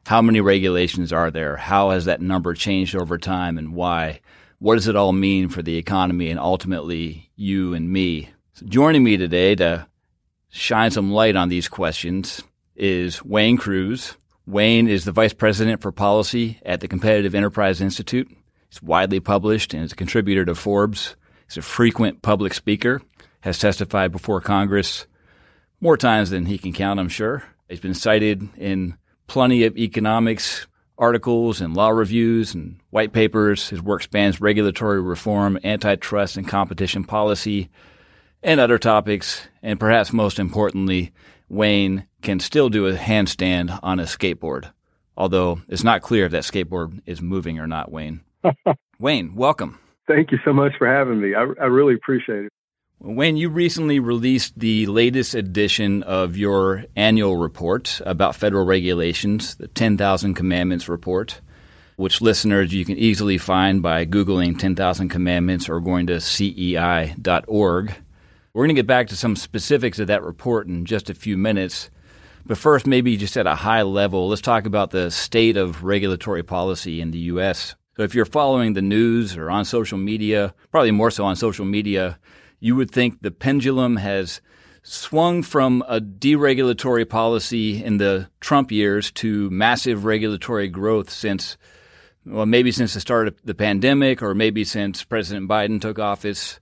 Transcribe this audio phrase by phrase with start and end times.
[0.06, 1.58] How many regulations are there?
[1.58, 4.22] How has that number changed over time and why?
[4.60, 8.30] What does it all mean for the economy and ultimately you and me?
[8.54, 9.88] So joining me today to
[10.50, 12.44] shine some light on these questions
[12.76, 14.16] is Wayne Crews.
[14.46, 18.30] Wayne is the Vice President for Policy at the Competitive Enterprise Institute.
[18.70, 21.16] He's widely published and is a contributor to Forbes.
[21.48, 23.02] He's a frequent public speaker,
[23.42, 25.08] has testified before Congress
[25.86, 27.44] more times than he can count, I'm sure.
[27.70, 28.98] He's been cited in
[29.28, 30.66] plenty of economics
[30.98, 33.70] articles and law reviews and white papers.
[33.70, 37.70] His work spans regulatory reform, antitrust and competition policy,
[38.42, 39.48] and other topics.
[39.62, 41.12] And perhaps most importantly,
[41.50, 44.72] Wayne can still do a handstand on a skateboard,
[45.16, 48.22] although it's not clear if that skateboard is moving or not, Wayne.
[49.00, 49.78] Wayne, welcome.
[50.08, 51.36] Thank you so much for having me.
[51.36, 52.52] I, I really appreciate it.
[53.00, 59.68] Wayne, you recently released the latest edition of your annual report about federal regulations, the
[59.68, 61.42] 10,000 Commandments report,
[61.98, 67.96] which listeners you can easily find by Googling 10,000 Commandments or going to cei.org.
[68.54, 71.38] We're going to get back to some specifics of that report in just a few
[71.38, 71.90] minutes.
[72.46, 76.44] But first, maybe just at a high level, let's talk about the state of regulatory
[76.44, 77.76] policy in the U.S.
[77.98, 81.66] So, if you're following the news or on social media, probably more so on social
[81.66, 82.18] media,
[82.66, 84.42] you would think the pendulum has
[84.82, 91.58] swung from a deregulatory policy in the Trump years to massive regulatory growth since,
[92.26, 96.60] well, maybe since the start of the pandemic or maybe since President Biden took office.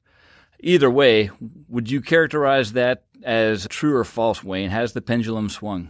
[0.59, 1.29] Either way,
[1.69, 4.71] would you characterize that as true or false, Wayne?
[4.71, 5.89] Has the pendulum swung?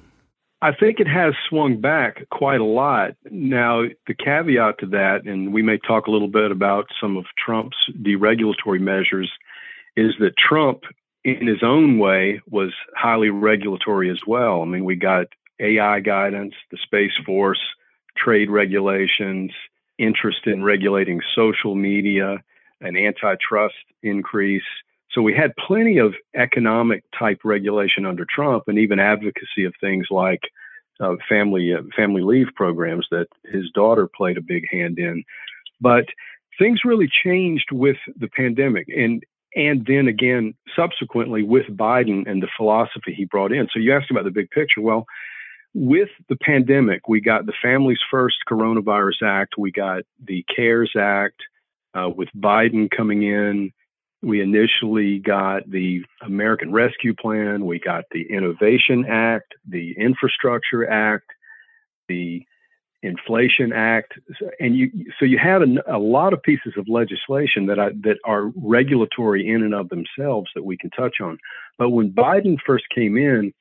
[0.62, 3.16] I think it has swung back quite a lot.
[3.32, 7.26] Now, the caveat to that, and we may talk a little bit about some of
[7.44, 9.32] Trump's deregulatory measures,
[9.96, 10.84] is that Trump,
[11.24, 14.62] in his own way, was highly regulatory as well.
[14.62, 15.28] I mean, we got
[15.60, 17.62] AI guidance, the Space Force,
[18.18, 19.52] trade regulations,
[19.98, 22.44] interest in regulating social media,
[22.82, 24.64] an antitrust increase.
[25.12, 30.08] So we had plenty of economic type regulation under Trump, and even advocacy of things
[30.10, 30.42] like
[31.00, 35.24] uh, family uh, family leave programs that his daughter played a big hand in.
[35.80, 36.06] But
[36.58, 39.24] things really changed with the pandemic, and
[39.56, 43.68] and then again subsequently with Biden and the philosophy he brought in.
[43.74, 44.82] So you asked about the big picture.
[44.82, 45.06] Well,
[45.74, 51.42] with the pandemic, we got the Families First Coronavirus Act, we got the CARES Act.
[51.96, 53.72] Uh, with Biden coming in,
[54.24, 61.26] we initially got the American Rescue Plan, we got the Innovation Act, the Infrastructure Act,
[62.08, 62.46] the
[63.04, 64.14] Inflation Act,
[64.62, 68.18] and you so you have a, a, lot of pieces of legislation that I, that
[68.24, 71.38] are regulatory in and of themselves that we can touch on.
[71.78, 73.54] But when Biden first came in,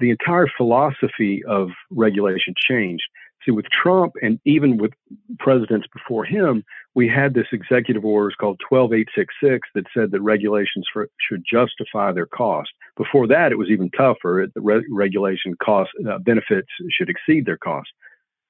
[0.00, 3.04] the entire philosophy of regulation changed.
[3.44, 4.92] See, with Trump and even with
[5.38, 6.64] presidents before him,
[6.94, 12.26] we had this executive orders called 12866 that said that regulations for, should justify their
[12.26, 12.70] cost.
[12.96, 14.46] Before that, it was even tougher.
[14.52, 17.88] The re- regulation cost uh, benefits should exceed their cost.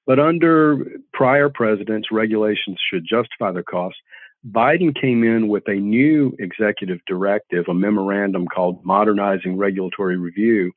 [0.07, 4.01] But under prior presidents, regulations should justify their costs.
[4.49, 10.73] Biden came in with a new executive directive, a memorandum called Modernizing Regulatory Review.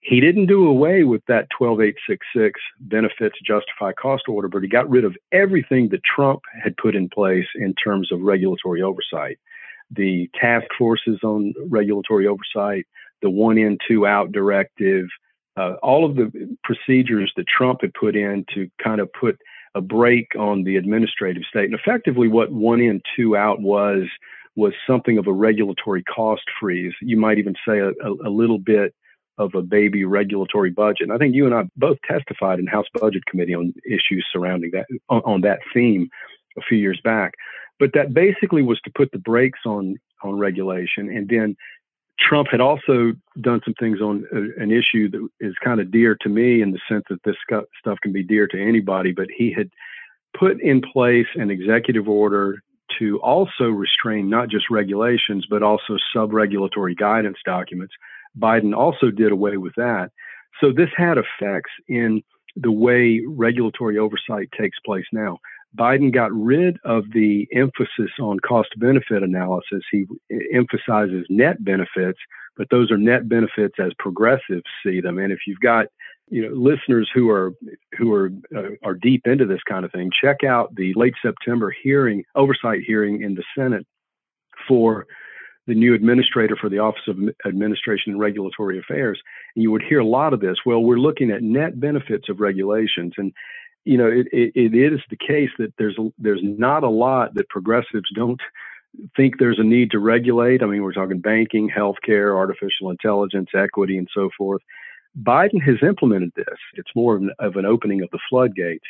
[0.00, 5.04] He didn't do away with that 12866 benefits justify cost order, but he got rid
[5.04, 9.38] of everything that Trump had put in place in terms of regulatory oversight.
[9.90, 12.86] The task forces on regulatory oversight,
[13.22, 15.06] the one in, two out directive,
[15.56, 19.38] uh, all of the procedures that Trump had put in to kind of put
[19.74, 21.64] a break on the administrative state.
[21.64, 24.04] And effectively, what one in, two out was
[24.54, 26.92] was something of a regulatory cost freeze.
[27.00, 28.94] You might even say a, a, a little bit
[29.38, 31.08] of a baby regulatory budget.
[31.08, 34.70] And I think you and I both testified in House Budget Committee on issues surrounding
[34.72, 36.08] that on, on that theme
[36.58, 37.32] a few years back.
[37.78, 41.08] But that basically was to put the brakes on on regulation.
[41.08, 41.56] And then
[42.18, 46.16] Trump had also done some things on uh, an issue that is kind of dear
[46.20, 47.36] to me in the sense that this
[47.78, 49.68] stuff can be dear to anybody, but he had
[50.38, 52.62] put in place an executive order
[52.98, 57.94] to also restrain not just regulations, but also sub regulatory guidance documents.
[58.38, 60.10] Biden also did away with that.
[60.60, 62.22] So this had effects in
[62.56, 65.38] the way regulatory oversight takes place now.
[65.76, 69.82] Biden got rid of the emphasis on cost benefit analysis.
[69.90, 70.04] He
[70.52, 72.18] emphasizes net benefits,
[72.56, 75.18] but those are net benefits as progressives see them.
[75.18, 75.86] And if you've got
[76.28, 77.52] you know listeners who are
[77.98, 81.74] who are uh, are deep into this kind of thing, check out the late September
[81.82, 83.86] hearing oversight hearing in the Senate
[84.68, 85.06] for
[85.66, 87.16] the new administrator for the Office of
[87.46, 89.20] Administration and Regulatory Affairs,
[89.54, 90.56] and you would hear a lot of this.
[90.66, 93.32] Well, we're looking at net benefits of regulations, and
[93.84, 97.48] you know it, it, it is the case that there's there's not a lot that
[97.48, 98.40] progressives don't
[99.16, 100.62] think there's a need to regulate.
[100.62, 104.62] I mean, we're talking banking, healthcare, artificial intelligence, equity, and so forth.
[105.20, 106.58] Biden has implemented this.
[106.74, 108.84] It's more of an, of an opening of the floodgates.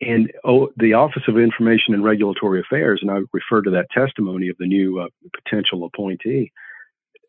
[0.00, 4.48] And oh, the Office of Information and Regulatory Affairs, and I refer to that testimony
[4.48, 6.52] of the new uh, potential appointee,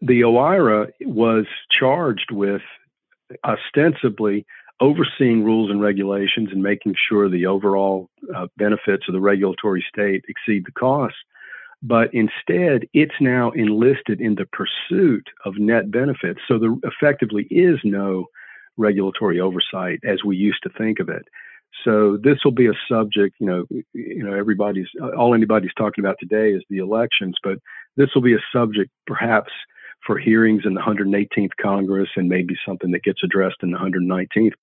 [0.02, 2.62] the OIRA was charged with
[3.46, 4.46] ostensibly
[4.80, 10.24] overseeing rules and regulations and making sure the overall uh, benefits of the regulatory state
[10.28, 11.18] exceed the costs.
[11.82, 16.40] But instead, it's now enlisted in the pursuit of net benefits.
[16.48, 18.26] So there effectively is no
[18.78, 21.28] regulatory oversight as we used to think of it.
[21.84, 26.18] So this will be a subject, you know, you know, everybody's all anybody's talking about
[26.20, 27.60] today is the elections, but
[27.96, 29.52] this will be a subject perhaps
[30.06, 34.54] for hearings in the 118th Congress and maybe something that gets addressed in the 119th.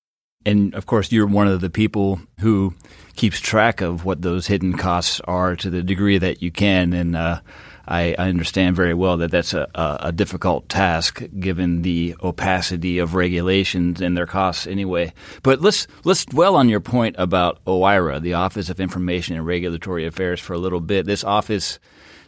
[0.45, 2.73] And of course, you're one of the people who
[3.15, 6.93] keeps track of what those hidden costs are to the degree that you can.
[6.93, 7.39] And uh,
[7.87, 13.15] I, I, understand very well that that's a, a, difficult task given the opacity of
[13.15, 15.13] regulations and their costs anyway.
[15.43, 20.05] But let's let's dwell on your point about OIRA, the Office of Information and Regulatory
[20.05, 21.05] Affairs, for a little bit.
[21.05, 21.79] This office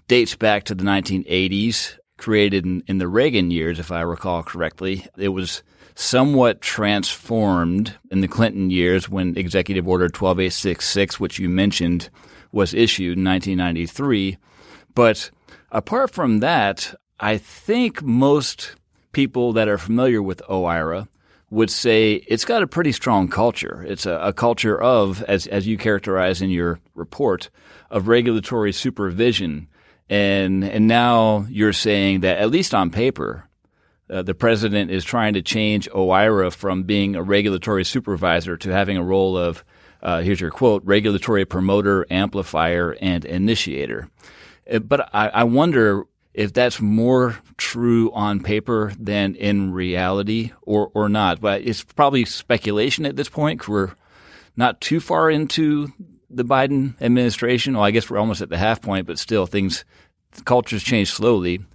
[0.08, 5.06] dates back to the 1980s, created in, in the Reagan years, if I recall correctly.
[5.18, 5.64] It was
[6.00, 12.12] somewhat transformed in the Clinton years when Executive Order 12866, which you mentioned,
[12.52, 14.38] was issued in 1993.
[14.94, 15.32] But
[15.72, 18.76] apart from that, I think most
[19.12, 21.08] people that are familiar with OIRA
[21.50, 23.84] would say it's got a pretty strong culture.
[23.88, 27.50] It's a, a culture of, as, as you characterize in your report,
[27.90, 29.68] of regulatory supervision.
[30.12, 33.47] And, and now you're saying that, at least on paper,
[34.10, 38.98] uh, the president is trying to change OIRA from being a regulatory supervisor to having
[38.98, 39.64] a role of,
[40.02, 44.10] uh, here's your quote, regulatory promoter, amplifier, and initiator.
[44.72, 50.92] Uh, but I, I wonder if that's more true on paper than in reality or,
[50.94, 51.42] or not.
[51.42, 53.68] But it's probably speculation at this point.
[53.68, 53.94] We're
[54.56, 55.92] not too far into
[56.30, 57.74] the Biden administration.
[57.74, 59.84] Well, I guess we're almost at the half point, but still things,
[60.46, 61.66] cultures change slowly.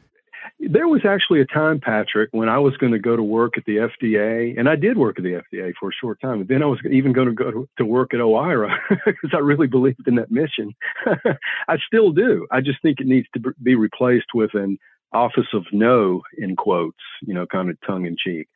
[0.70, 3.64] There was actually a time, Patrick, when I was going to go to work at
[3.64, 6.40] the FDA, and I did work at the FDA for a short time.
[6.40, 8.72] And then I was even going to go to, work at OIRA
[9.04, 10.72] because I really believed in that mission.
[11.68, 12.46] I still do.
[12.52, 14.78] I just think it needs to be replaced with an
[15.12, 18.46] office of no, in quotes, you know, kind of tongue in cheek.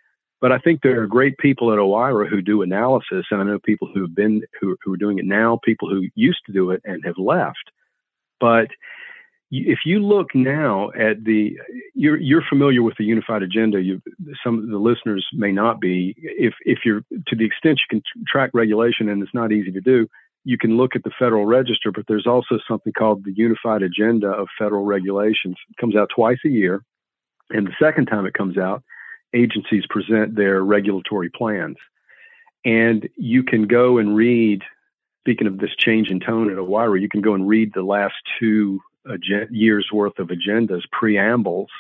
[0.41, 3.59] But I think there are great people at OIRA who do analysis, and I know
[3.59, 6.71] people who have been who, who are doing it now, people who used to do
[6.71, 7.73] it and have left.
[8.39, 8.69] But
[9.51, 11.57] if you look now at the
[11.95, 13.81] you're you're familiar with the unified agenda.
[13.81, 14.03] You
[14.43, 16.15] some of the listeners may not be.
[16.19, 19.81] If if you're to the extent you can track regulation and it's not easy to
[19.81, 20.09] do
[20.45, 24.29] you can look at the federal register but there's also something called the unified agenda
[24.29, 25.57] of federal regulations.
[25.69, 26.83] It comes out twice a year.
[27.51, 28.83] And the second time it comes out
[29.35, 31.77] agencies present their regulatory plans.
[32.65, 34.63] And you can go and read
[35.27, 38.15] speaking of this change in tone at OIRA, you can go and read the last
[38.39, 41.71] two ag- years worth of agendas, preambles,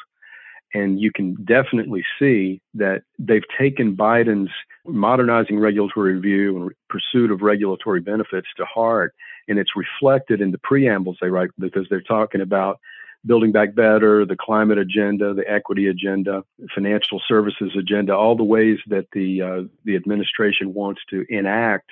[0.75, 4.50] and you can definitely see that they've taken Biden's
[4.85, 9.14] modernizing regulatory review and pursuit of regulatory benefits to heart.
[9.49, 12.80] And it's reflected in the preambles they write because they're talking about
[13.25, 18.78] building back better, the climate agenda, the equity agenda, financial services agenda, all the ways
[18.87, 21.90] that the uh, the administration wants to enact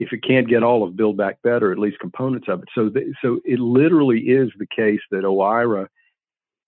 [0.00, 2.68] if it can't get all of Build Back Better, at least components of it.
[2.74, 2.90] So,
[3.22, 5.86] so it literally is the case that OIRA,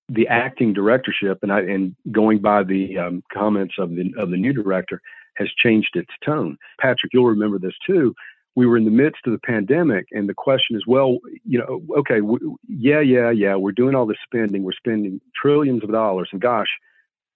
[0.08, 4.36] the acting directorship, and I, and going by the um, comments of the of the
[4.36, 5.00] new director,
[5.34, 6.58] has changed its tone.
[6.78, 8.14] Patrick, you'll remember this too.
[8.54, 11.82] we were in the midst of the pandemic, and the question is, well, you know,
[11.98, 16.28] okay, w- yeah, yeah, yeah, we're doing all this spending, we're spending trillions of dollars,
[16.32, 16.68] and gosh,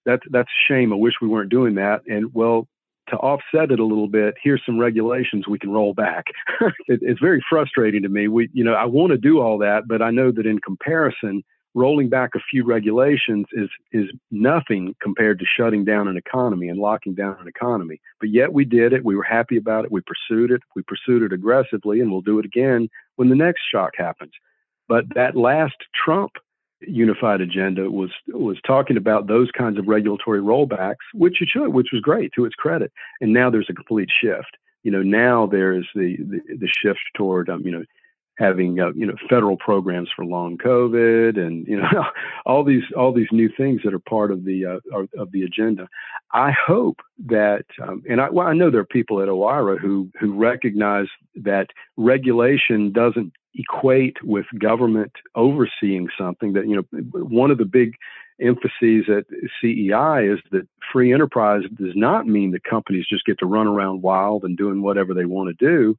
[0.05, 0.93] that's that's a shame.
[0.93, 2.01] I wish we weren't doing that.
[2.07, 2.67] And well,
[3.09, 6.25] to offset it a little bit, here's some regulations we can roll back.
[6.87, 8.27] it, it's very frustrating to me.
[8.27, 11.43] We, you know, I want to do all that, but I know that in comparison,
[11.73, 16.79] rolling back a few regulations is is nothing compared to shutting down an economy and
[16.79, 18.01] locking down an economy.
[18.19, 19.05] But yet we did it.
[19.05, 19.91] We were happy about it.
[19.91, 20.61] We pursued it.
[20.75, 24.31] We pursued it aggressively, and we'll do it again when the next shock happens.
[24.87, 26.31] But that last Trump
[26.81, 31.89] unified agenda was was talking about those kinds of regulatory rollbacks, which it should, which
[31.91, 32.91] was great to its credit.
[33.21, 34.57] And now there's a complete shift.
[34.83, 37.83] You know, now there's the the, the shift toward um, you know
[38.37, 42.05] having uh, you know federal programs for long COVID and you know
[42.45, 45.87] all these all these new things that are part of the uh, of the agenda.
[46.33, 50.09] I hope that um, and I, well, I know there are people at OIRA who
[50.19, 51.67] who recognize that
[51.97, 56.53] regulation doesn't equate with government overseeing something.
[56.53, 57.95] That you know one of the big
[58.39, 59.25] emphases at
[59.59, 64.03] CEI is that free enterprise does not mean that companies just get to run around
[64.03, 65.97] wild and doing whatever they want to do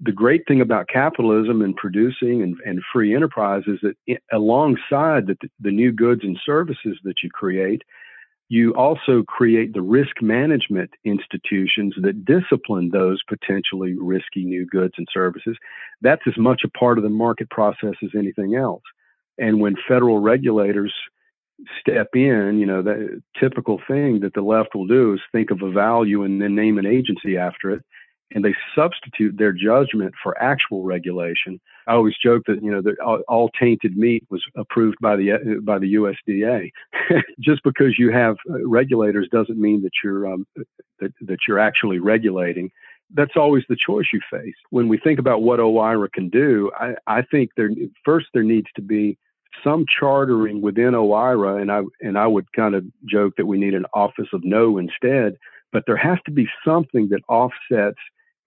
[0.00, 5.26] the great thing about capitalism and producing and, and free enterprise is that it, alongside
[5.26, 7.82] the, the new goods and services that you create,
[8.48, 15.06] you also create the risk management institutions that discipline those potentially risky new goods and
[15.12, 15.56] services.
[16.00, 18.82] That's as much a part of the market process as anything else.
[19.38, 20.94] And when federal regulators
[21.80, 25.62] step in, you know, the typical thing that the left will do is think of
[25.62, 27.84] a value and then name an agency after it
[28.32, 31.60] and they substitute their judgment for actual regulation.
[31.86, 35.60] I always joke that you know that all, all tainted meat was approved by the
[35.62, 36.70] by the USDA.
[37.40, 40.46] Just because you have uh, regulators doesn't mean that you're um,
[40.98, 42.70] that, that you're actually regulating.
[43.14, 44.56] That's always the choice you face.
[44.70, 47.70] When we think about what OIRA can do, I, I think there
[48.04, 49.16] first there needs to be
[49.62, 53.74] some chartering within OIRA, and I and I would kind of joke that we need
[53.74, 55.36] an office of no instead.
[55.72, 57.98] But there has to be something that offsets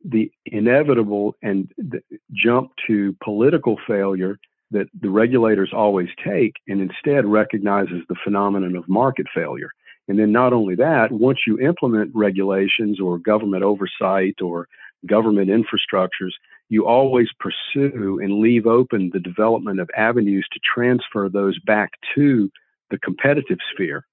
[0.03, 2.01] the inevitable and the
[2.31, 4.39] jump to political failure
[4.71, 9.71] that the regulators always take and instead recognizes the phenomenon of market failure.
[10.07, 14.67] And then not only that, once you implement regulations or government oversight or
[15.05, 16.31] government infrastructures,
[16.69, 22.49] you always pursue and leave open the development of avenues to transfer those back to
[22.91, 24.05] the competitive sphere.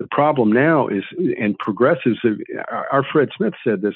[0.00, 1.04] The problem now is,
[1.38, 2.18] and progressives,
[2.70, 3.94] our Fred Smith said this,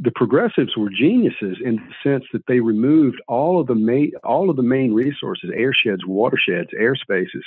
[0.00, 4.50] the progressives were geniuses in the sense that they removed all of the main, all
[4.50, 7.42] of the main resources, airsheds, watersheds, airspaces,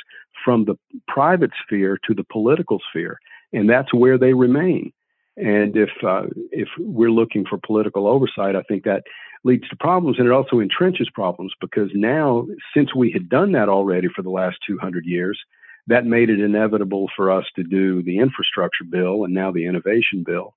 [0.45, 0.75] from the
[1.09, 3.19] private sphere to the political sphere,
[3.51, 4.93] and that's where they remain.
[5.35, 9.03] And if uh, if we're looking for political oversight, I think that
[9.43, 13.67] leads to problems, and it also entrenches problems because now, since we had done that
[13.67, 15.37] already for the last 200 years,
[15.87, 20.23] that made it inevitable for us to do the infrastructure bill and now the innovation
[20.25, 20.53] bill.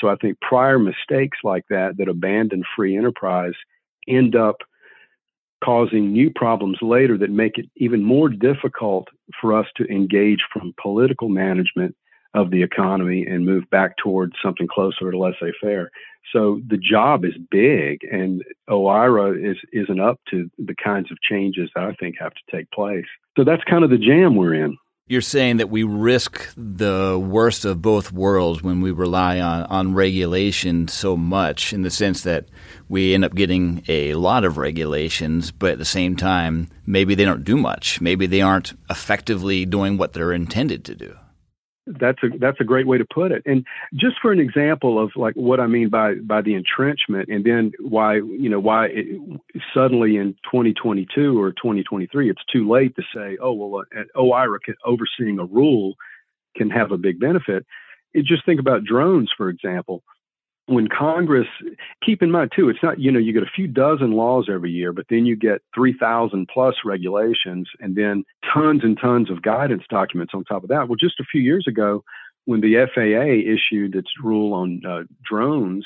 [0.00, 3.54] So I think prior mistakes like that that abandon free enterprise
[4.06, 4.56] end up
[5.64, 9.08] causing new problems later that make it even more difficult
[9.40, 11.96] for us to engage from political management
[12.36, 15.90] of the economy and move back towards something closer to laissez-faire.
[16.32, 21.70] So the job is big, and OIRA is isn't up to the kinds of changes
[21.74, 23.06] that I think have to take place.
[23.36, 24.76] So that's kind of the jam we're in.
[25.08, 29.94] You're saying that we risk the worst of both worlds when we rely on, on
[29.94, 32.46] regulation so much, in the sense that
[32.88, 37.24] we end up getting a lot of regulations, but at the same time, maybe they
[37.24, 38.00] don't do much.
[38.00, 41.14] Maybe they aren't effectively doing what they're intended to do.
[41.86, 43.42] That's a that's a great way to put it.
[43.46, 43.64] And
[43.94, 47.72] just for an example of like what I mean by by the entrenchment, and then
[47.78, 49.40] why you know why it,
[49.72, 54.74] suddenly in 2022 or 2023 it's too late to say, oh well, uh, OIRA can,
[54.84, 55.94] overseeing a rule
[56.56, 57.64] can have a big benefit.
[58.12, 60.02] It, just think about drones, for example
[60.66, 61.46] when Congress,
[62.04, 64.70] keep in mind too, it's not, you know, you get a few dozen laws every
[64.70, 69.84] year, but then you get 3,000 plus regulations and then tons and tons of guidance
[69.88, 70.88] documents on top of that.
[70.88, 72.02] Well, just a few years ago,
[72.46, 75.84] when the FAA issued its rule on uh, drones,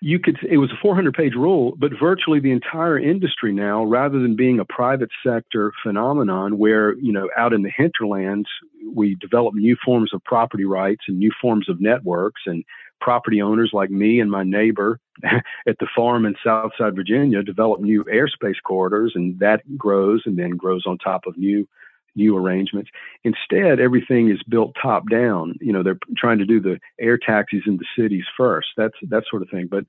[0.00, 4.18] you could it was a 400 page rule but virtually the entire industry now rather
[4.18, 8.46] than being a private sector phenomenon where you know out in the hinterlands
[8.92, 12.64] we develop new forms of property rights and new forms of networks and
[13.04, 18.02] property owners like me and my neighbor at the farm in Southside Virginia develop new
[18.04, 21.68] airspace corridors, and that grows and then grows on top of new
[22.16, 22.90] new arrangements.
[23.24, 25.56] Instead, everything is built top down.
[25.60, 28.68] You know, they're trying to do the air taxis in the cities first.
[28.76, 29.66] That's that sort of thing.
[29.70, 29.84] But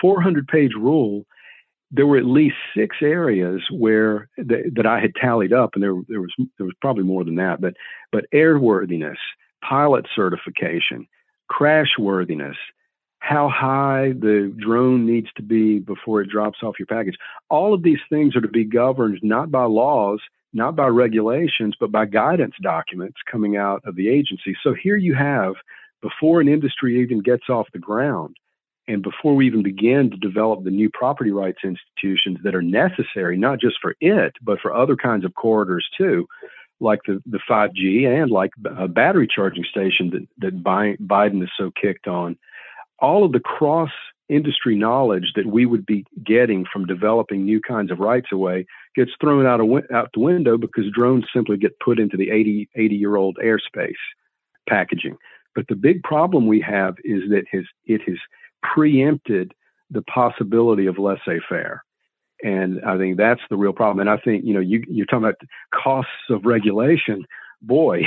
[0.00, 1.26] 400 page rule,
[1.92, 5.94] there were at least six areas where th- that I had tallied up, and there
[6.08, 7.60] there was there was probably more than that.
[7.60, 7.74] But
[8.10, 9.18] but airworthiness,
[9.62, 11.06] pilot certification,
[11.48, 12.56] crash worthiness,
[13.18, 17.16] how high the drone needs to be before it drops off your package.
[17.50, 20.20] All of these things are to be governed not by laws,
[20.52, 24.56] not by regulations, but by guidance documents coming out of the agency.
[24.62, 25.54] So here you have,
[26.02, 28.36] before an industry even gets off the ground,
[28.88, 33.36] and before we even begin to develop the new property rights institutions that are necessary,
[33.36, 36.26] not just for it, but for other kinds of corridors too,
[36.80, 41.70] like the, the 5G and like a battery charging station that, that Biden is so
[41.80, 42.36] kicked on
[42.98, 43.90] all of the cross
[44.28, 49.12] industry knowledge that we would be getting from developing new kinds of rights away gets
[49.20, 52.96] thrown out, of, out the window because drones simply get put into the 80, 80
[52.96, 53.94] year old airspace
[54.68, 55.16] packaging.
[55.54, 58.18] But the big problem we have is that his, it has
[58.62, 59.52] preempted
[59.90, 61.84] the possibility of laissez faire.
[62.42, 64.00] And I think that's the real problem.
[64.00, 65.40] And I think, you know, you, you're talking about
[65.72, 67.24] costs of regulation
[67.62, 68.02] boy,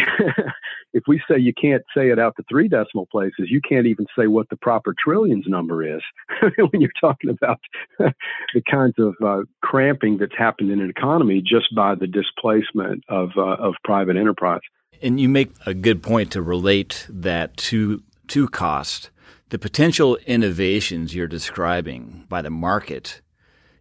[0.93, 4.05] if we say you can't say it out to three decimal places, you can't even
[4.17, 6.01] say what the proper trillions number is
[6.57, 7.59] when you're talking about
[7.99, 13.29] the kinds of uh, cramping that's happened in an economy just by the displacement of
[13.37, 14.61] uh, of private enterprise.
[15.01, 19.09] And you make a good point to relate that to to cost.
[19.49, 23.21] The potential innovations you're describing by the market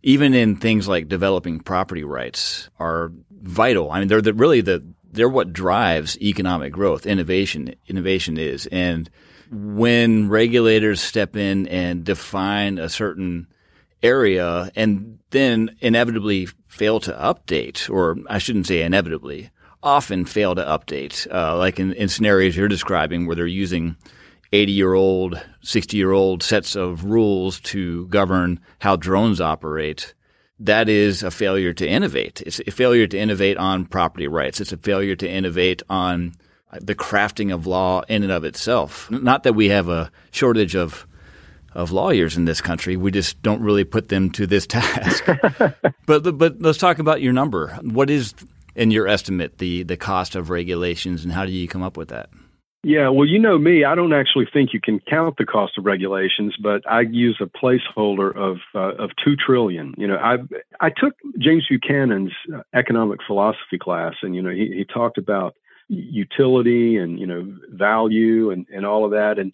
[0.02, 3.90] even in things like developing property rights are vital.
[3.90, 7.06] I mean, they're the, really the they're what drives economic growth.
[7.06, 9.08] Innovation, innovation is, and
[9.50, 13.46] when regulators step in and define a certain
[14.02, 19.50] area and then inevitably fail to update, or I shouldn't say inevitably,
[19.82, 23.96] often fail to update, uh, like in, in scenarios you're describing where they're using
[24.52, 30.14] 80 year old, 60 year old sets of rules to govern how drones operate
[30.60, 32.42] that is a failure to innovate.
[32.42, 34.60] It's a failure to innovate on property rights.
[34.60, 36.34] It's a failure to innovate on
[36.80, 39.10] the crafting of law in and of itself.
[39.10, 41.06] Not that we have a shortage of
[41.74, 42.96] of lawyers in this country.
[42.96, 45.24] We just don't really put them to this task.
[46.06, 47.68] but but let's talk about your number.
[47.82, 48.34] What is
[48.74, 52.08] in your estimate the the cost of regulations and how do you come up with
[52.08, 52.30] that?
[52.84, 53.84] Yeah, well, you know me.
[53.84, 57.46] I don't actually think you can count the cost of regulations, but I use a
[57.46, 59.94] placeholder of uh, of two trillion.
[59.98, 60.36] You know, I
[60.80, 65.56] I took James Buchanan's uh, economic philosophy class, and you know, he he talked about
[65.88, 69.52] utility and you know value and and all of that, and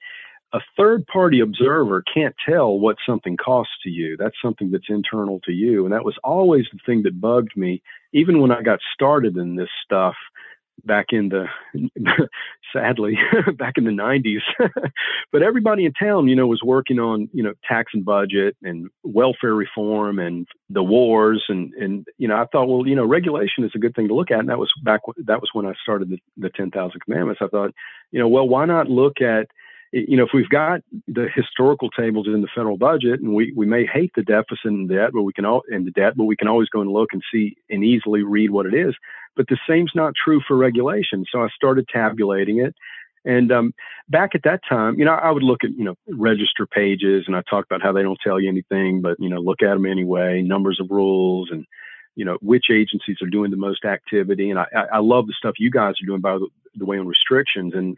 [0.53, 4.19] a third party observer can't tell what something costs to you.
[4.19, 7.83] That's something that's internal to you, and that was always the thing that bugged me,
[8.13, 10.15] even when I got started in this stuff
[10.85, 11.47] back in the
[12.73, 13.17] sadly
[13.57, 14.41] back in the 90s
[15.33, 18.89] but everybody in town you know was working on you know tax and budget and
[19.03, 23.65] welfare reform and the wars and and you know I thought well you know regulation
[23.65, 24.41] is a good thing to look at.
[24.41, 27.41] And that was back that was when I started the, the 10,000 commandments.
[27.43, 27.73] I thought
[28.11, 29.47] you know well why not look at
[29.95, 33.65] you know, if we've got the historical tables in the federal budget, and we, we
[33.65, 36.37] may hate the deficit and debt, but we can all and the debt, but we
[36.37, 38.95] can always go and look and see and easily read what it is.
[39.37, 41.25] But the same's not true for regulation.
[41.31, 42.75] So I started tabulating it.
[43.25, 43.73] And um,
[44.09, 47.37] back at that time, you know, I would look at you know register pages, and
[47.37, 49.87] I talked about how they don't tell you anything, but you know, look at them
[49.87, 50.43] anyway.
[50.43, 51.65] Numbers of rules, and
[52.17, 54.51] you know which agencies are doing the most activity.
[54.51, 57.07] And I, I love the stuff you guys are doing by the, the way on
[57.07, 57.73] restrictions.
[57.75, 57.97] And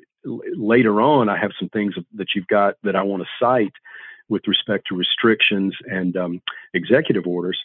[0.56, 3.72] later on, I have some things that you've got that I want to cite
[4.28, 6.42] with respect to restrictions and um,
[6.74, 7.58] executive orders.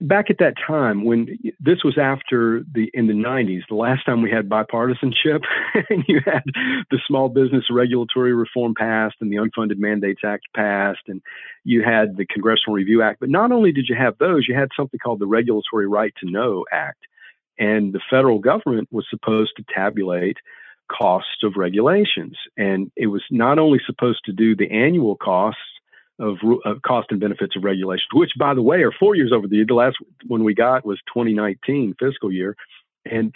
[0.00, 4.22] Back at that time, when this was after the in the 90s, the last time
[4.22, 5.42] we had bipartisanship,
[5.90, 6.42] and you had
[6.90, 11.20] the Small Business Regulatory Reform passed and the Unfunded Mandates Act passed, and
[11.64, 13.20] you had the Congressional Review Act.
[13.20, 16.30] But not only did you have those, you had something called the Regulatory Right to
[16.30, 17.04] Know Act,
[17.58, 20.36] and the federal government was supposed to tabulate
[20.88, 22.36] costs of regulations.
[22.56, 25.60] And it was not only supposed to do the annual costs
[26.18, 29.46] of, of, cost and benefits of regulations, which, by the way, are four years over
[29.46, 29.64] the year.
[29.66, 29.96] The last
[30.26, 32.56] one we got was 2019 fiscal year.
[33.04, 33.32] And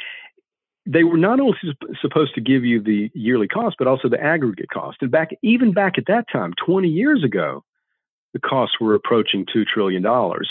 [0.85, 1.57] they were not only
[2.01, 4.99] supposed to give you the yearly cost, but also the aggregate cost.
[5.01, 7.63] And back, even back at that time, 20 years ago,
[8.33, 10.03] the costs were approaching $2 trillion.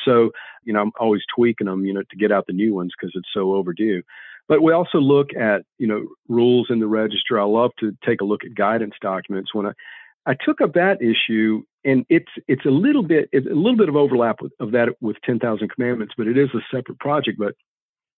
[0.06, 0.32] So,
[0.64, 3.12] you know, I'm always tweaking them, you know, to get out the new ones because
[3.16, 4.04] it's so overdue.
[4.52, 7.40] But we also look at, you know, rules in the register.
[7.40, 9.56] I love to take a look at guidance documents.
[9.56, 9.72] When I,
[10.26, 13.88] I took up that issue, and it's it's a little bit it's a little bit
[13.88, 17.40] of overlap with, of that with 10,000 commandments, but it is a separate project.
[17.40, 17.54] But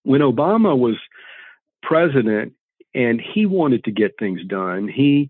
[0.02, 0.96] when Obama was
[1.84, 2.54] president
[2.96, 4.88] and he wanted to get things done.
[4.88, 5.28] He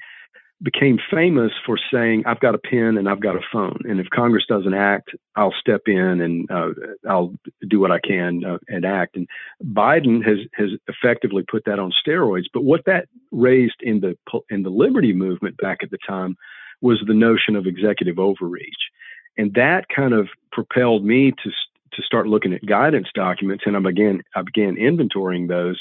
[0.62, 3.81] became famous for saying, I've got a pen and I've got a phone.
[3.85, 6.71] And if Congress doesn't act, I'll step in and uh,
[7.09, 7.35] I'll
[7.69, 9.17] do what I can uh, and act.
[9.17, 9.29] And
[9.62, 12.45] Biden has, has effectively put that on steroids.
[12.53, 14.17] But what that raised in the,
[14.49, 16.37] in the liberty movement back at the time
[16.81, 18.90] was the notion of executive overreach.
[19.37, 21.51] And that kind of propelled me to,
[21.95, 23.64] to start looking at guidance documents.
[23.67, 25.81] And I'm again, I began inventorying those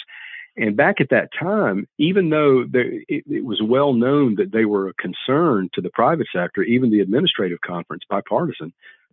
[0.56, 4.66] and back at that time, even though there, it, it, was well known that they
[4.66, 8.72] were a concern to the private sector, even the administrative conference, bipartisan,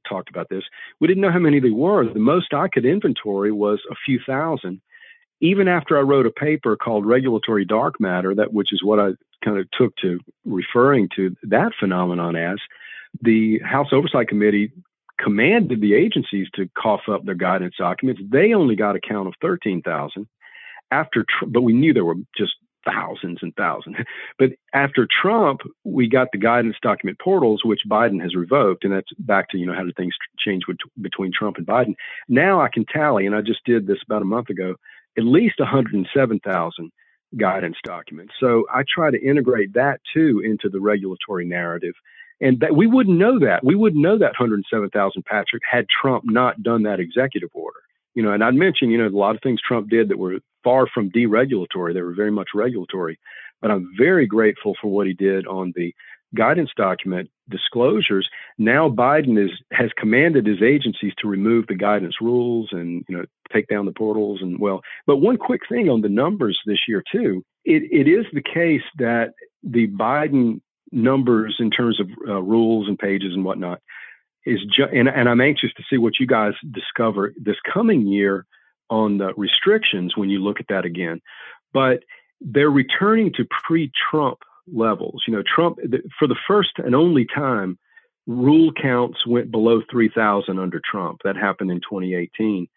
[0.08, 0.64] talked about this.
[1.00, 2.06] We didn't know how many they were.
[2.10, 4.80] The most I could inventory was a few thousand.
[5.40, 9.12] Even after I wrote a paper called Regulatory Dark Matter, that which is what I
[9.42, 12.58] kind of took to referring to that phenomenon as,
[13.22, 14.72] the House Oversight Committee
[15.18, 18.20] commanded the agencies to cough up their guidance documents.
[18.30, 20.26] They only got a count of 13,000
[20.90, 23.96] after, but we knew there were just thousands and thousands.
[24.38, 29.12] But after Trump, we got the guidance document portals, which Biden has revoked, and that's
[29.18, 31.94] back to you know how did things change with, between Trump and Biden.
[32.28, 34.76] Now I can tally, and I just did this about a month ago,
[35.18, 36.90] at least 107,000
[37.36, 38.32] guidance documents.
[38.40, 41.94] So I try to integrate that too into the regulatory narrative.
[42.42, 43.62] And that we wouldn't know that.
[43.62, 47.80] We wouldn't know that 107,000, Patrick, had Trump not done that executive order.
[48.14, 50.38] You know, and I'd mentioned, you know, a lot of things Trump did that were
[50.62, 51.94] far from deregulatory.
[51.94, 53.18] They were very much regulatory.
[53.60, 55.94] But I'm very grateful for what he did on the
[56.34, 58.28] guidance document disclosures.
[58.58, 63.24] Now Biden is has commanded his agencies to remove the guidance rules and you know
[63.52, 64.80] take down the portals and well.
[65.06, 67.44] But one quick thing on the numbers this year too.
[67.64, 70.60] It it is the case that the Biden
[70.92, 73.80] numbers in terms of uh, rules and pages and whatnot
[74.46, 78.46] is ju- and, and I'm anxious to see what you guys discover this coming year
[78.90, 81.20] on the restrictions when you look at that again.
[81.72, 82.02] But
[82.40, 84.38] they're returning to pre-Trump
[84.72, 85.22] levels.
[85.26, 85.78] You know, Trump
[86.18, 87.78] for the first and only time,
[88.26, 91.20] rule counts went below 3,000 under Trump.
[91.24, 92.68] That happened in 2018,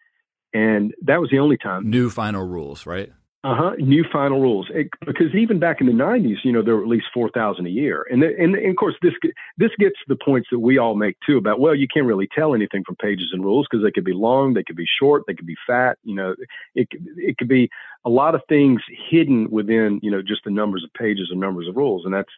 [0.52, 1.90] and that was the only time.
[1.90, 3.12] New final rules, right?
[3.44, 3.72] Uh huh.
[3.76, 6.88] New final rules, it, because even back in the '90s, you know, there were at
[6.88, 9.12] least four thousand a year, and, the, and and of course this
[9.58, 12.54] this gets the points that we all make too about well, you can't really tell
[12.54, 15.34] anything from pages and rules because they could be long, they could be short, they
[15.34, 15.98] could be fat.
[16.04, 16.34] You know,
[16.74, 17.68] it it could be
[18.06, 18.80] a lot of things
[19.10, 22.32] hidden within you know just the numbers of pages and numbers of rules, and that's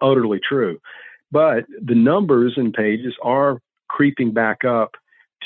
[0.00, 0.80] utterly true.
[1.30, 4.92] But the numbers and pages are creeping back up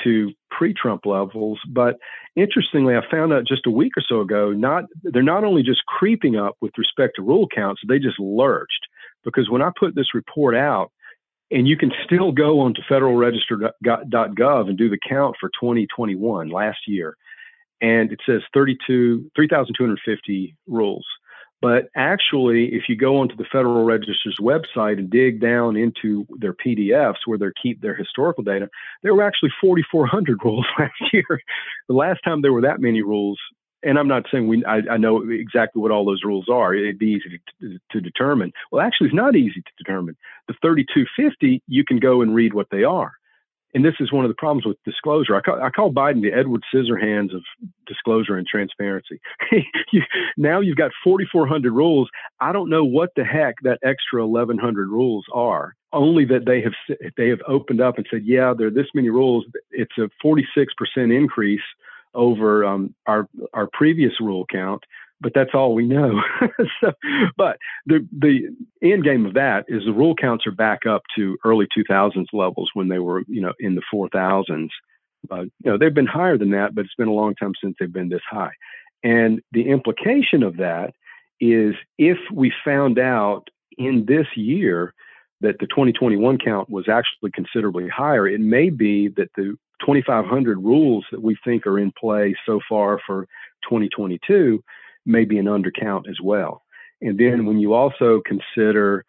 [0.05, 1.59] to pre-Trump levels.
[1.69, 1.97] But
[2.37, 5.85] interestingly, I found out just a week or so ago, not they're not only just
[5.87, 8.87] creeping up with respect to rule counts, they just lurched.
[9.25, 10.91] Because when I put this report out,
[11.51, 17.17] and you can still go onto federalregister.gov and do the count for 2021 last year,
[17.81, 21.07] and it says 32 3,250 rules.
[21.63, 26.55] But actually, if you go onto the Federal Register's website and dig down into their
[26.55, 28.69] PDFs where they keep their historical data,
[29.03, 31.43] there were actually 4,400 rules last year.
[31.89, 33.39] The last time there were that many rules,
[33.83, 36.75] and I'm not saying we, I, I know exactly what all those rules are.
[36.75, 38.53] It'd be easy to, to determine.
[38.73, 40.17] Well, actually, it's not easy to determine.
[40.49, 43.13] The 3250, you can go and read what they are
[43.75, 45.37] and this is one of the problems with disclosure.
[45.37, 47.43] I call, I call Biden the Edward Scissorhands of
[47.87, 49.21] disclosure and transparency.
[49.93, 50.03] you,
[50.37, 52.09] now you've got 4,400 rules.
[52.41, 55.75] I don't know what the heck that extra 1,100 rules are.
[55.93, 59.11] Only that they have they have opened up and said, yeah, there are this many
[59.11, 59.45] rules.
[59.73, 60.47] It's a 46%
[60.97, 61.61] increase
[62.15, 64.85] over um, our our previous rule count
[65.21, 66.21] but that's all we know.
[66.81, 66.93] so,
[67.37, 68.49] but the the
[68.83, 72.71] end game of that is the rule counts are back up to early 2000s levels
[72.75, 74.69] when they were you know in the 4000s.
[75.31, 77.77] Uh, you know they've been higher than that, but it's been a long time since
[77.79, 78.53] they've been this high.
[79.03, 80.93] And the implication of that
[81.41, 84.95] is if we found out in this year
[85.41, 91.07] that the 2021 count was actually considerably higher, it may be that the 2,500 rules
[91.11, 93.27] that we think are in play so far for
[93.65, 94.63] 2022
[95.07, 96.63] may be an undercount as well.
[97.01, 99.05] And then when you also consider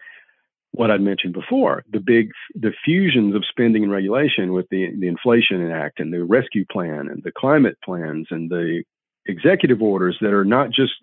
[0.72, 5.08] what I'd mentioned before, the big the fusions of spending and regulation with the the
[5.08, 8.84] Inflation Act and the Rescue Plan and the climate plans and the
[9.26, 10.94] executive orders that are not just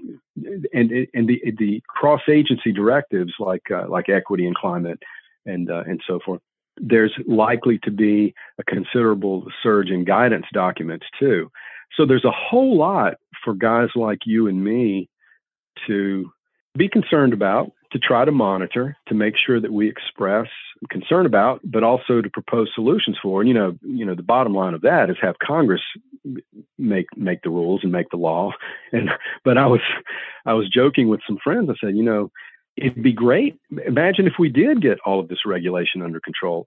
[0.72, 5.01] and and the the cross agency directives like uh, like equity and climate
[5.44, 6.40] and uh, and so forth.
[6.81, 11.51] There's likely to be a considerable surge in guidance documents too.
[11.96, 15.09] So there's a whole lot for guys like you and me
[15.87, 16.31] to
[16.77, 20.48] be concerned about to try to monitor, to make sure that we express
[20.90, 23.40] concern about, but also to propose solutions for.
[23.40, 25.81] And you know, you know, the bottom line of that is have Congress
[26.77, 28.53] make make the rules and make the law.
[28.92, 29.11] And
[29.44, 29.81] but I was
[30.46, 31.68] I was joking with some friends.
[31.70, 32.31] I said, you know,
[32.77, 33.59] it'd be great.
[33.87, 36.66] Imagine if we did get all of this regulation under control.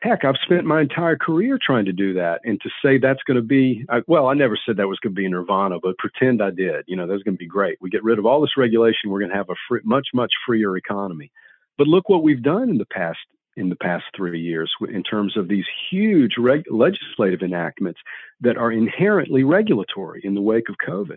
[0.00, 3.36] Heck, I've spent my entire career trying to do that, and to say that's going
[3.36, 6.50] to be well, I never said that was going to be nirvana, but pretend I
[6.50, 6.84] did.
[6.86, 7.78] You know, that's going to be great.
[7.80, 10.32] We get rid of all this regulation, we're going to have a free, much much
[10.46, 11.32] freer economy.
[11.76, 13.18] But look what we've done in the past
[13.56, 17.98] in the past three years in terms of these huge reg- legislative enactments
[18.40, 21.16] that are inherently regulatory in the wake of COVID.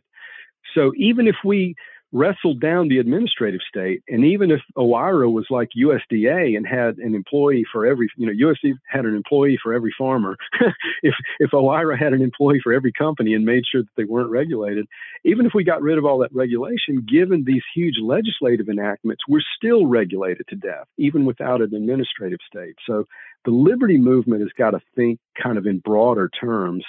[0.73, 1.75] So even if we
[2.11, 4.03] wrestled down the administrative state.
[4.07, 8.33] And even if OIRA was like USDA and had an employee for every, you know,
[8.33, 10.37] USDA had an employee for every farmer,
[11.03, 14.29] if if OIRA had an employee for every company and made sure that they weren't
[14.29, 14.85] regulated,
[15.23, 19.41] even if we got rid of all that regulation, given these huge legislative enactments, we're
[19.55, 22.75] still regulated to death, even without an administrative state.
[22.85, 23.05] So
[23.45, 26.85] the liberty movement has got to think kind of in broader terms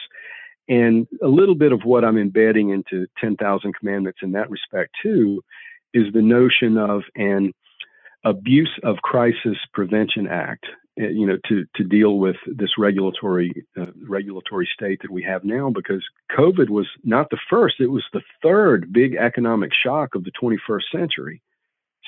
[0.69, 5.43] and a little bit of what I'm embedding into 10,000 Commandments in that respect, too,
[5.95, 7.53] is the notion of an
[8.25, 10.65] abuse of crisis prevention act
[10.99, 15.45] eh, you know to to deal with this regulatory uh, regulatory state that we have
[15.45, 20.23] now because covid was not the first it was the third big economic shock of
[20.25, 21.43] the 21st century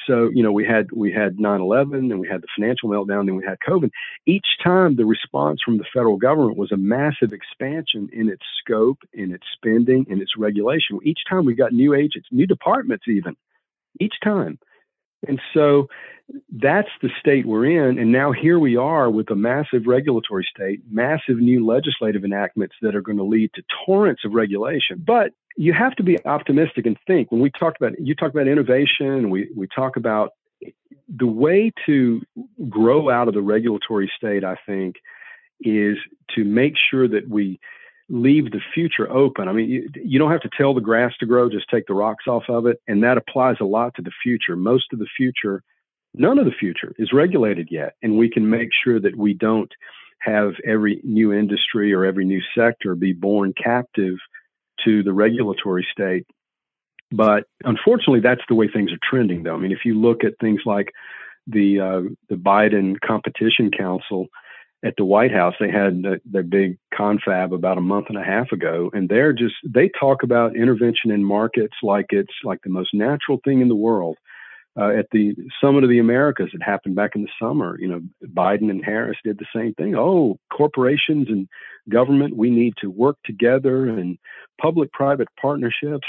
[0.07, 3.37] so, you know, we had we had 9/11, and we had the financial meltdown, then
[3.37, 3.91] we had COVID.
[4.27, 8.99] Each time, the response from the federal government was a massive expansion in its scope,
[9.13, 10.99] in its spending, in its regulation.
[11.03, 13.37] Each time, we got new agents, new departments, even
[14.01, 14.59] each time.
[15.29, 15.89] And so
[16.51, 17.99] that's the state we're in.
[17.99, 22.95] And now here we are with a massive regulatory state, massive new legislative enactments that
[22.95, 25.03] are going to lead to torrents of regulation.
[25.07, 28.49] But you have to be optimistic and think when we talk about you talk about
[28.49, 30.31] innovation we we talk about
[31.09, 32.21] the way to
[32.69, 34.97] grow out of the regulatory state i think
[35.61, 35.97] is
[36.35, 37.59] to make sure that we
[38.09, 41.27] leave the future open i mean you, you don't have to tell the grass to
[41.27, 44.13] grow just take the rocks off of it and that applies a lot to the
[44.23, 45.63] future most of the future
[46.15, 49.73] none of the future is regulated yet and we can make sure that we don't
[50.25, 54.17] have every new industry or every new sector be born captive
[54.85, 56.27] to the regulatory state.
[57.13, 59.55] But unfortunately, that's the way things are trending, though.
[59.55, 60.89] I mean, if you look at things like
[61.47, 64.27] the uh, the Biden Competition Council
[64.85, 68.23] at the White House, they had the, their big confab about a month and a
[68.23, 72.71] half ago, and they're just they talk about intervention in markets like it's like the
[72.71, 74.19] most natural thing in the world
[74.79, 77.79] uh, at the Summit of the Americas that happened back in the summer.
[77.81, 79.95] You know, Biden and Harris did the same thing.
[79.97, 81.49] Oh, corporations and
[81.89, 84.19] government, we need to work together and
[84.61, 86.07] public-private partnerships,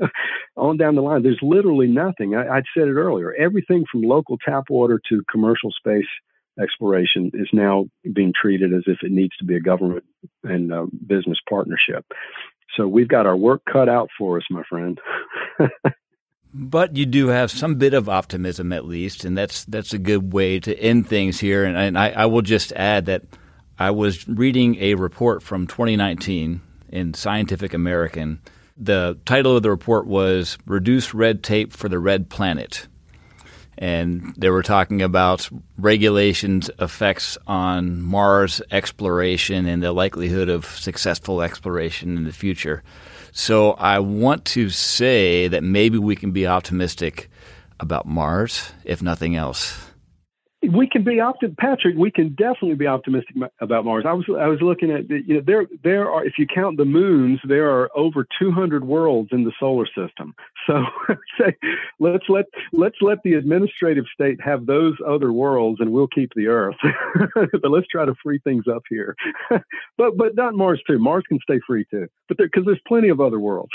[0.56, 1.22] on down the line.
[1.22, 2.34] There's literally nothing.
[2.34, 3.34] I, I said it earlier.
[3.34, 6.06] Everything from local tap water to commercial space
[6.60, 10.04] exploration is now being treated as if it needs to be a government
[10.44, 12.04] and uh, business partnership.
[12.76, 15.00] So we've got our work cut out for us, my friend.
[16.52, 20.32] But you do have some bit of optimism, at least, and that's that's a good
[20.32, 21.64] way to end things here.
[21.64, 23.22] And, and I, I, will just add that
[23.78, 28.40] I was reading a report from 2019 in Scientific American.
[28.76, 32.88] The title of the report was "Reduce Red Tape for the Red Planet,"
[33.80, 41.42] and they were talking about regulations' effects on Mars exploration and the likelihood of successful
[41.42, 42.82] exploration in the future.
[43.32, 47.30] So I want to say that maybe we can be optimistic
[47.80, 49.89] about Mars, if nothing else
[50.62, 51.96] we can be optimistic, Patrick.
[51.96, 54.04] We can definitely be optimistic about Mars.
[54.06, 56.84] I was I was looking at you know there there are if you count the
[56.84, 60.34] moons, there are over 200 worlds in the solar system.
[60.66, 60.84] So
[61.40, 61.56] say
[61.98, 66.46] let's let let's let the administrative state have those other worlds, and we'll keep the
[66.48, 66.76] Earth.
[67.34, 69.16] but let's try to free things up here.
[69.96, 70.98] but but not Mars too.
[70.98, 72.06] Mars can stay free too.
[72.28, 73.72] But because there's plenty of other worlds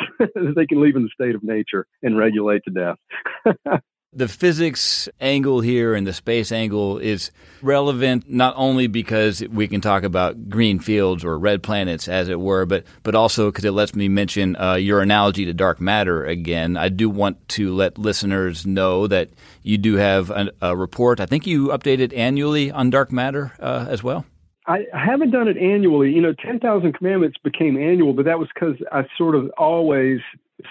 [0.55, 3.81] they can leave in the state of nature and regulate to death
[4.15, 9.81] the physics angle here and the space angle is relevant not only because we can
[9.81, 13.71] talk about green fields or red planets, as it were, but but also because it
[13.71, 16.77] lets me mention uh, your analogy to dark matter again.
[16.77, 19.29] I do want to let listeners know that
[19.61, 21.19] you do have a, a report.
[21.19, 24.25] I think you update it annually on dark matter uh, as well.
[24.67, 26.11] I haven't done it annually.
[26.11, 30.21] You know, 10,000 Commandments became annual, but that was because I sort of always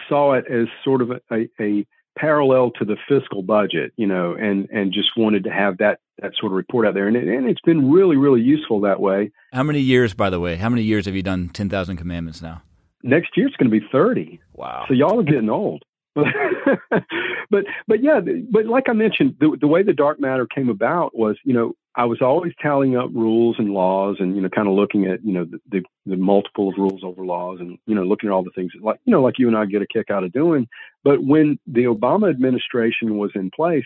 [0.09, 4.69] saw it as sort of a, a parallel to the fiscal budget, you know, and
[4.71, 7.49] and just wanted to have that that sort of report out there, and it, and
[7.49, 9.31] it's been really really useful that way.
[9.53, 10.57] How many years, by the way?
[10.57, 12.63] How many years have you done Ten Thousand Commandments now?
[13.03, 14.41] Next year it's going to be thirty.
[14.55, 14.85] Wow!
[14.89, 15.85] So y'all are getting old.
[16.15, 21.17] But but yeah, but like I mentioned, the the way the dark matter came about
[21.17, 24.69] was, you know, I was always tallying up rules and laws, and you know, kind
[24.69, 27.95] of looking at you know the, the, the multiple of rules over laws, and you
[27.95, 29.87] know, looking at all the things like you know, like you and I get a
[29.87, 30.69] kick out of doing.
[31.03, 33.85] But when the Obama administration was in place,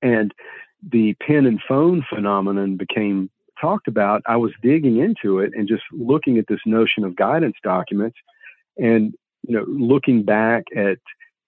[0.00, 0.32] and
[0.82, 3.30] the pen and phone phenomenon became
[3.60, 7.56] talked about, I was digging into it and just looking at this notion of guidance
[7.62, 8.16] documents,
[8.78, 9.14] and
[9.46, 10.98] you know, looking back at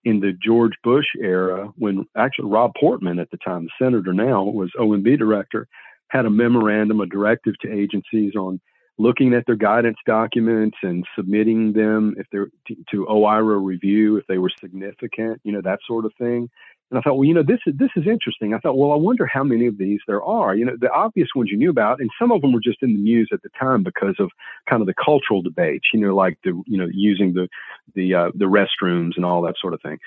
[0.06, 4.44] in the George Bush era, when actually Rob Portman at the time, the senator now,
[4.44, 5.66] was OMB director,
[6.10, 8.60] had a memorandum, a directive to agencies on
[8.98, 14.24] looking at their guidance documents and submitting them if they're to, to OIRA review if
[14.28, 16.48] they were significant, you know, that sort of thing.
[16.90, 18.54] And I thought, well, you know, this is this is interesting.
[18.54, 20.54] I thought, well, I wonder how many of these there are.
[20.54, 22.94] You know, the obvious ones you knew about, and some of them were just in
[22.94, 24.30] the news at the time because of
[24.70, 25.88] kind of the cultural debates.
[25.92, 27.48] You know, like the you know using the
[27.94, 29.98] the uh, the restrooms and all that sort of thing.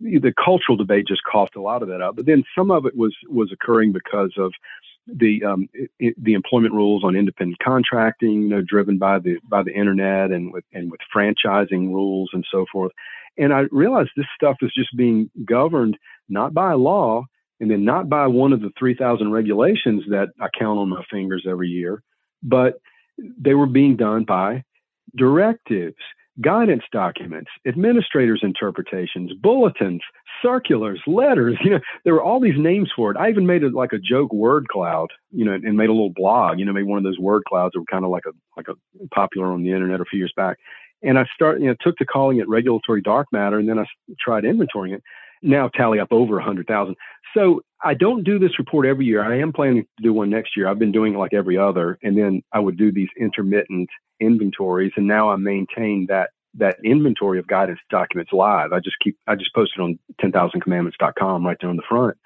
[0.00, 2.14] The cultural debate just coughed a lot of that up.
[2.14, 4.52] But then some of it was was occurring because of
[5.08, 9.62] the um, it, the employment rules on independent contracting, you know, driven by the by
[9.62, 12.92] the internet and with and with franchising rules and so forth.
[13.38, 15.96] And I realized this stuff is just being governed
[16.28, 17.24] not by law
[17.60, 21.46] and then not by one of the 3,000 regulations that I count on my fingers
[21.48, 22.02] every year,
[22.42, 22.80] but
[23.18, 24.62] they were being done by
[25.16, 25.96] directives,
[26.40, 30.02] guidance documents, administrators' interpretations, bulletins,
[30.42, 31.56] circulars, letters.
[31.64, 33.16] You know, there were all these names for it.
[33.16, 36.12] I even made it like a joke word cloud, you know, and made a little
[36.14, 36.58] blog.
[36.58, 38.68] You know, made one of those word clouds that were kind of like a like
[38.68, 38.74] a
[39.14, 40.58] popular on the internet a few years back.
[41.02, 43.84] And I started, you know, took to calling it regulatory dark matter, and then I
[44.20, 45.02] tried inventorying it.
[45.40, 46.96] Now tally up over a hundred thousand.
[47.36, 49.22] So I don't do this report every year.
[49.22, 50.66] I am planning to do one next year.
[50.66, 53.88] I've been doing like every other, and then I would do these intermittent
[54.20, 54.92] inventories.
[54.96, 58.72] And now I maintain that that inventory of guidance documents live.
[58.72, 62.16] I just keep I just post it on 10,000commandments.com right there on the front.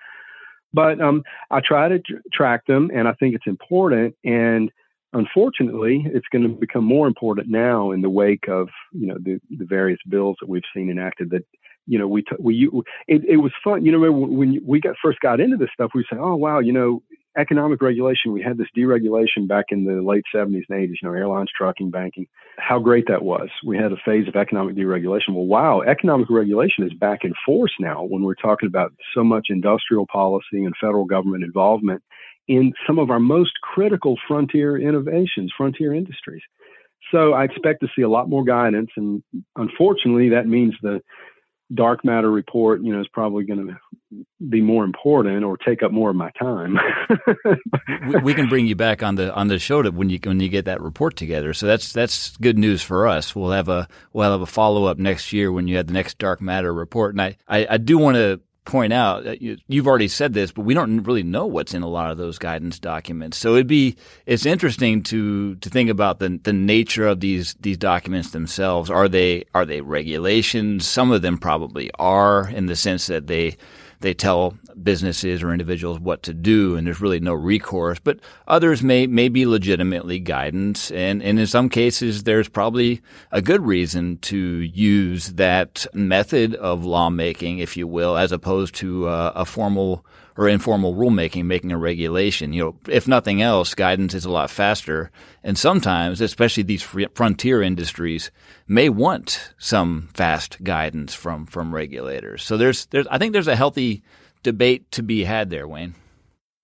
[0.72, 4.14] But um, I try to tr- track them, and I think it's important.
[4.24, 4.70] And
[5.12, 9.40] unfortunately, it's going to become more important now in the wake of you know the,
[9.50, 11.30] the various bills that we've seen enacted.
[11.30, 11.44] That
[11.86, 13.84] you know we t- we you, it, it was fun.
[13.84, 16.72] You know when we got first got into this stuff, we say, oh wow, you
[16.72, 17.02] know
[17.36, 18.32] economic regulation.
[18.32, 20.96] We had this deregulation back in the late 70s and 80s.
[21.02, 22.26] You know airlines, trucking, banking.
[22.58, 23.48] How great that was.
[23.64, 25.30] We had a phase of economic deregulation.
[25.30, 29.48] Well, wow, economic regulation is back in force now when we're talking about so much
[29.50, 32.02] industrial policy and federal government involvement
[32.48, 36.42] in some of our most critical frontier innovations, frontier industries.
[37.10, 39.22] So I expect to see a lot more guidance, and
[39.56, 41.00] unfortunately, that means the
[41.74, 45.90] dark matter report, you know, is probably going to be more important or take up
[45.90, 46.78] more of my time.
[48.08, 50.40] we, we, can bring you back on the on the show to when you when
[50.40, 51.54] you get that report together.
[51.54, 53.34] So that's that's good news for us.
[53.34, 56.18] We'll have a we'll have a follow up next year when you have the next
[56.18, 57.14] dark matter report.
[57.14, 60.62] And I I, I do want to point out you, have already said this, but
[60.64, 63.36] we don't really know what's in a lot of those guidance documents.
[63.36, 63.96] So it'd be
[64.26, 68.90] it's interesting to to think about the the nature of these these documents themselves.
[68.90, 70.86] Are they are they regulations?
[70.86, 73.56] Some of them probably are in the sense that they
[74.02, 77.98] they tell businesses or individuals what to do, and there's really no recourse.
[77.98, 83.40] But others may may be legitimately guidance, and, and in some cases, there's probably a
[83.40, 89.32] good reason to use that method of lawmaking, if you will, as opposed to uh,
[89.34, 90.04] a formal
[90.36, 92.52] or informal rulemaking, making a regulation.
[92.52, 95.10] You know, if nothing else, guidance is a lot faster.
[95.44, 98.30] And sometimes, especially these frontier industries,
[98.66, 102.42] may want some fast guidance from from regulators.
[102.42, 104.02] So there's there's I think there's a healthy
[104.42, 105.94] debate to be had there, Wayne.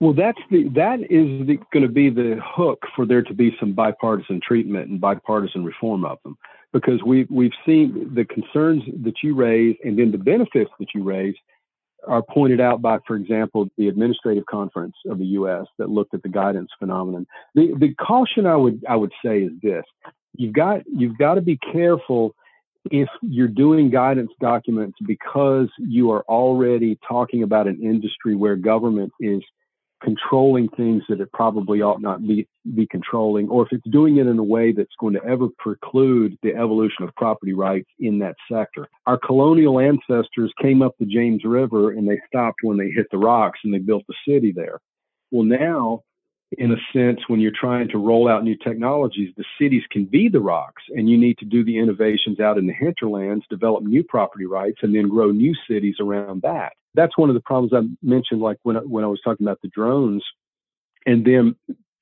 [0.00, 3.56] Well, that's the that is the, going to be the hook for there to be
[3.58, 6.38] some bipartisan treatment and bipartisan reform of them,
[6.72, 11.02] because we we've seen the concerns that you raise and then the benefits that you
[11.02, 11.34] raise
[12.08, 15.66] are pointed out by, for example, the Administrative Conference of the U.S.
[15.78, 17.26] that looked at the guidance phenomenon.
[17.54, 19.84] The, the caution I would I would say is this:
[20.36, 22.34] you've got you've got to be careful
[22.90, 29.12] if you're doing guidance documents because you are already talking about an industry where government
[29.20, 29.42] is
[30.02, 34.26] controlling things that it probably ought not be, be controlling, or if it's doing it
[34.26, 38.36] in a way that's going to ever preclude the evolution of property rights in that
[38.50, 38.88] sector.
[39.06, 43.18] Our colonial ancestors came up the James River and they stopped when they hit the
[43.18, 44.78] rocks and they built the city there.
[45.30, 46.02] Well, now,
[46.52, 50.28] in a sense, when you're trying to roll out new technologies, the cities can be
[50.28, 54.02] the rocks, and you need to do the innovations out in the hinterlands, develop new
[54.02, 57.88] property rights, and then grow new cities around that that's one of the problems I
[58.04, 60.24] mentioned, like when I, when I was talking about the drones,
[61.06, 61.54] and then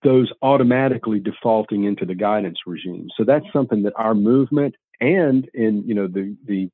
[0.03, 3.09] those automatically defaulting into the guidance regime.
[3.17, 6.71] So that's something that our movement and in you know the the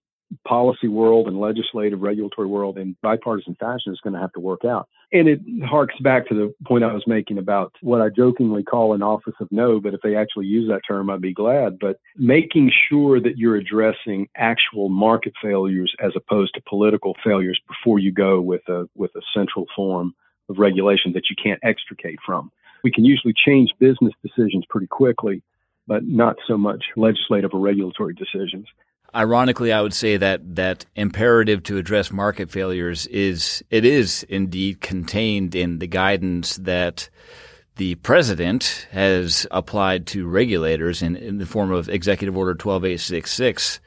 [0.47, 4.65] policy world and legislative regulatory world in bipartisan fashion is going to have to work
[4.65, 4.89] out.
[5.13, 8.95] And it harks back to the point I was making about what I jokingly call
[8.95, 11.79] an office of no, but if they actually use that term, I'd be glad.
[11.79, 17.99] But making sure that you're addressing actual market failures as opposed to political failures before
[17.99, 20.15] you go with a with a central form
[20.49, 22.51] of regulation that you can't extricate from.
[22.83, 25.43] We can usually change business decisions pretty quickly,
[25.87, 28.67] but not so much legislative or regulatory decisions.
[29.15, 34.81] Ironically, I would say that that imperative to address market failures is it is indeed
[34.81, 37.11] contained in the guidance that
[37.77, 43.81] the president has applied to regulators in, in the form of Executive Order 12866.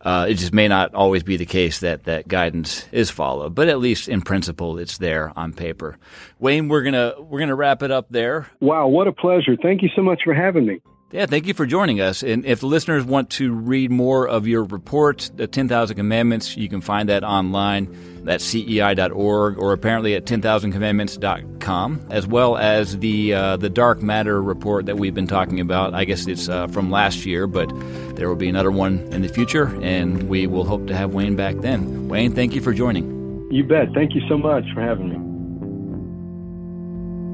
[0.00, 3.68] Uh, it just may not always be the case that that guidance is followed, but
[3.68, 5.96] at least in principle, it's there on paper.
[6.40, 8.48] Wayne, we're gonna we're gonna wrap it up there.
[8.60, 9.56] Wow, what a pleasure!
[9.62, 10.80] Thank you so much for having me.
[11.12, 12.22] Yeah, thank you for joining us.
[12.22, 16.80] And if listeners want to read more of your report, the 10,000 Commandments, you can
[16.80, 23.68] find that online at cei.org or apparently at 10,000commandments.com, as well as the uh, the
[23.68, 25.92] dark matter report that we've been talking about.
[25.92, 27.68] I guess it's uh, from last year, but
[28.16, 31.36] there will be another one in the future, and we will hope to have Wayne
[31.36, 32.08] back then.
[32.08, 33.50] Wayne, thank you for joining.
[33.50, 33.88] You bet.
[33.92, 35.31] Thank you so much for having me.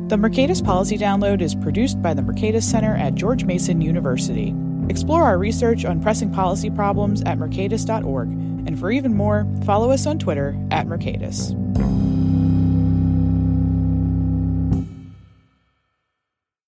[0.08, 4.54] The Mercatus Policy Download is produced by the Mercatus Center at George Mason University.
[4.88, 10.06] Explore our research on pressing policy problems at mercatus.org, and for even more, follow us
[10.06, 11.52] on Twitter at Mercatus.